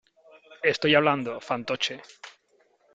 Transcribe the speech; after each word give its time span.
te 0.63 0.69
estoy 0.69 0.95
hablando, 0.95 1.39
fantoche. 1.39 2.01